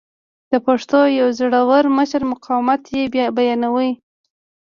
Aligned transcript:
د 0.51 0.53
پښتنو 0.65 1.15
یو 1.19 1.27
زړه 1.39 1.59
ور 1.69 1.85
مشر 1.97 2.21
مقاومت 2.33 2.81
یې 2.95 3.03
بیانوي. 3.37 3.91